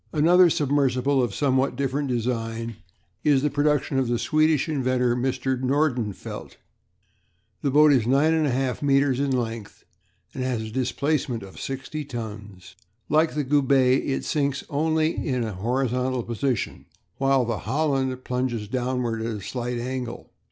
[0.13, 2.77] Another submersible of somewhat different design
[3.23, 5.61] is the production of the Swedish inventor, Mr.
[5.61, 6.57] Nordenfelt.
[7.61, 9.83] This boat is 9 1/2 metres in length,
[10.33, 12.73] and has a displacement of sixty tons.
[13.09, 16.87] Like the Goubet it sinks only in a horizontal position,
[17.17, 20.31] while the Holland plunges downward at a slight angle.